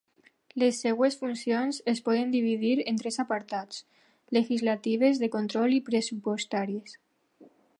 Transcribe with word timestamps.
Les 0.61 0.77
seves 0.83 1.17
funcions 1.17 1.77
es 1.93 2.01
poden 2.07 2.31
dividir 2.35 2.73
en 2.91 2.97
tres 3.01 3.19
apartats: 3.25 3.83
legislatives, 4.39 5.21
de 5.25 5.31
control 5.37 5.77
i 5.77 5.81
pressupostàries. 5.91 6.97